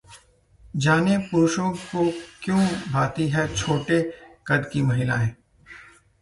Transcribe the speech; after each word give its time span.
जानें, 0.75 1.19
पुरुषों 1.29 1.71
को 1.73 2.05
क्यों 2.43 2.65
भाती 2.93 3.27
हैं 3.27 3.47
छोटे 3.55 4.01
कद 4.47 4.69
की 4.73 4.81
महिलाएं 4.81 5.29